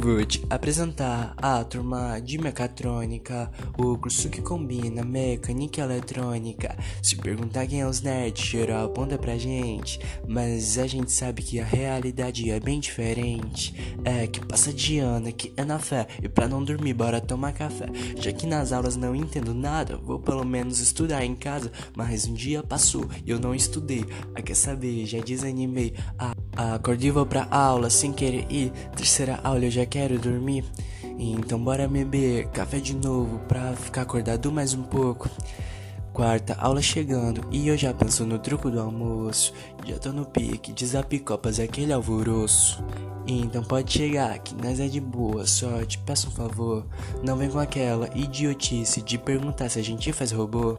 Te 0.00 0.42
apresentar 0.48 1.34
a 1.36 1.62
turma 1.62 2.18
de 2.20 2.38
mecatrônica, 2.38 3.50
o 3.76 3.98
curso 3.98 4.30
que 4.30 4.40
combina 4.40 5.04
mecânica 5.04 5.82
e 5.82 5.84
eletrônica. 5.84 6.74
Se 7.02 7.16
perguntar 7.16 7.66
quem 7.66 7.82
é 7.82 7.86
os 7.86 8.00
nerds, 8.00 8.46
geral 8.46 8.86
aponta 8.86 9.18
pra 9.18 9.36
gente, 9.36 10.00
mas 10.26 10.78
a 10.78 10.86
gente 10.86 11.12
sabe 11.12 11.42
que 11.42 11.60
a 11.60 11.64
realidade 11.66 12.50
é 12.50 12.58
bem 12.58 12.80
diferente. 12.80 13.74
É 14.02 14.26
que 14.26 14.40
passa 14.40 14.72
de 14.72 14.98
ano, 14.98 15.30
que 15.34 15.52
é 15.54 15.66
na 15.66 15.78
fé, 15.78 16.06
e 16.22 16.30
pra 16.30 16.48
não 16.48 16.64
dormir, 16.64 16.94
bora 16.94 17.20
tomar 17.20 17.52
café. 17.52 17.86
Já 18.16 18.32
que 18.32 18.46
nas 18.46 18.72
aulas 18.72 18.96
não 18.96 19.14
entendo 19.14 19.52
nada, 19.52 19.98
vou 19.98 20.18
pelo 20.18 20.46
menos 20.46 20.80
estudar 20.80 21.22
em 21.26 21.34
casa, 21.34 21.70
mas 21.94 22.26
um 22.26 22.32
dia 22.32 22.62
passou 22.62 23.06
e 23.26 23.30
eu 23.30 23.38
não 23.38 23.54
estudei. 23.54 24.06
Ah, 24.34 24.40
quer 24.40 24.56
saber? 24.56 25.04
Já 25.04 25.20
desanimei. 25.20 25.92
Ah, 26.18 26.34
acordei 26.56 27.10
vou 27.10 27.26
pra 27.26 27.46
aula 27.50 27.90
sem 27.90 28.12
querer 28.12 28.46
ir. 28.50 28.70
Terceira 28.96 29.40
aula 29.42 29.64
eu 29.64 29.70
já 29.70 29.86
quero 29.86 30.18
dormir. 30.18 30.64
Então 31.18 31.62
bora 31.62 31.86
beber 31.86 32.48
café 32.48 32.78
de 32.78 32.96
novo 32.96 33.38
pra 33.40 33.74
ficar 33.74 34.02
acordado 34.02 34.50
mais 34.50 34.74
um 34.74 34.82
pouco. 34.82 35.28
Quarta 36.12 36.54
aula 36.54 36.82
chegando 36.82 37.46
e 37.52 37.68
eu 37.68 37.76
já 37.76 37.94
penso 37.94 38.26
no 38.26 38.38
truco 38.38 38.70
do 38.70 38.80
almoço. 38.80 39.52
Já 39.86 39.98
tô 39.98 40.12
no 40.12 40.26
pique, 40.26 40.72
desapicopas 40.72 41.58
é 41.58 41.64
aquele 41.64 41.92
alvoroço. 41.92 42.82
Então 43.26 43.62
pode 43.62 43.92
chegar, 43.92 44.38
que 44.40 44.54
nós 44.54 44.80
é 44.80 44.88
de 44.88 45.00
boa, 45.00 45.46
só 45.46 45.84
te 45.84 45.98
peço 45.98 46.28
um 46.28 46.32
favor. 46.32 46.84
Não 47.22 47.36
vem 47.36 47.48
com 47.48 47.58
aquela 47.58 48.08
idiotice 48.14 49.00
de 49.02 49.18
perguntar 49.18 49.68
se 49.68 49.78
a 49.78 49.82
gente 49.82 50.12
faz 50.12 50.32
robô. 50.32 50.78